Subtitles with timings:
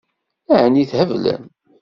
[0.61, 1.43] Ɛni theblem?